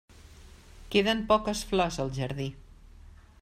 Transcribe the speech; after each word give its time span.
Queden 0.95 1.21
poques 1.33 1.63
flors 1.73 1.99
al 2.05 2.13
jardí. 2.19 2.51